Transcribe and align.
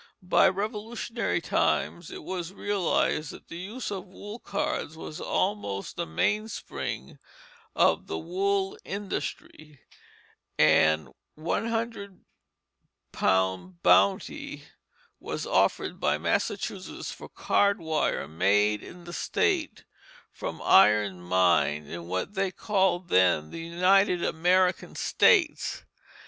By 0.23 0.49
Revolutionary 0.49 1.41
times 1.41 2.09
it 2.09 2.23
was 2.23 2.51
realized 2.53 3.29
that 3.29 3.49
the 3.49 3.57
use 3.59 3.91
of 3.91 4.07
wool 4.07 4.39
cards 4.39 4.97
was 4.97 5.21
almost 5.21 5.95
the 5.95 6.07
mainspring 6.07 7.19
of 7.75 8.07
the 8.07 8.17
wool 8.17 8.79
industry, 8.83 9.79
and 10.57 11.09
£100 11.37 12.17
bounty 13.83 14.63
was 15.19 15.45
offered 15.45 15.99
by 15.99 16.17
Massachusetts 16.17 17.11
for 17.11 17.29
card 17.29 17.79
wire 17.79 18.27
made 18.27 18.81
in 18.81 19.03
the 19.03 19.13
state 19.13 19.85
from 20.31 20.63
iron 20.63 21.21
mined 21.21 21.87
in 21.87 22.07
what 22.07 22.33
they 22.33 22.49
called 22.51 23.09
then 23.09 23.51
the 23.51 23.59
"United 23.61 24.23
American 24.23 24.95
States." 24.95 25.83